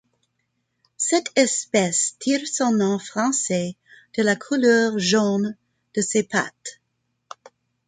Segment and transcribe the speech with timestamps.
[0.97, 3.75] Cette espèce tire son nom français
[4.17, 5.55] de la couleur jaune
[5.93, 6.81] de ses pattes.